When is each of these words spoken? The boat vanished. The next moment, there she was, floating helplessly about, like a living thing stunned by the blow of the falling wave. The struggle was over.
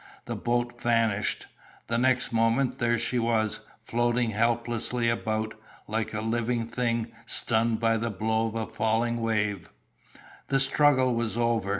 The 0.25 0.35
boat 0.35 0.81
vanished. 0.81 1.45
The 1.85 1.99
next 1.99 2.31
moment, 2.33 2.79
there 2.79 2.97
she 2.97 3.19
was, 3.19 3.59
floating 3.83 4.31
helplessly 4.31 5.11
about, 5.11 5.53
like 5.87 6.11
a 6.11 6.21
living 6.21 6.65
thing 6.65 7.11
stunned 7.27 7.79
by 7.79 7.97
the 7.97 8.09
blow 8.09 8.47
of 8.47 8.53
the 8.53 8.65
falling 8.65 9.21
wave. 9.21 9.69
The 10.47 10.59
struggle 10.59 11.13
was 11.13 11.37
over. 11.37 11.69